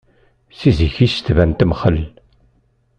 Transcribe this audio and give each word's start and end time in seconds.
Si 0.57 0.69
zik-is 0.77 1.15
tban 1.19 1.51
temxel. 1.57 1.99